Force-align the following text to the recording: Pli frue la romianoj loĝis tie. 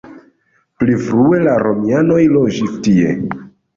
Pli 0.83 0.95
frue 1.09 1.41
la 1.49 1.53
romianoj 1.65 2.21
loĝis 2.39 2.77
tie. 2.89 3.13